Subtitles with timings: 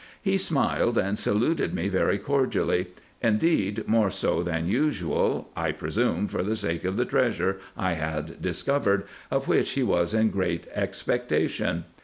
[0.19, 2.87] He smiled, and saluted me very cordially;
[3.21, 8.41] indeed more so than usual, I presume for the sake of the treasure I had
[8.41, 11.83] discovered, of which he was in great expectation.